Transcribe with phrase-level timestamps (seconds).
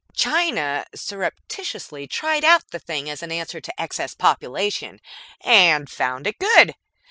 [0.15, 4.99] China surreptitiously tried out the thing as an answer to excess population,
[5.41, 6.73] and found it good.